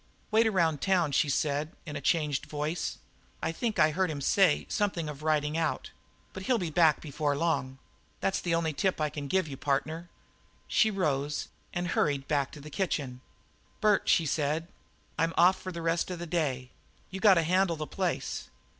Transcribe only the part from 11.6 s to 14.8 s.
and hurried back to the kitchen. "Bert," she said,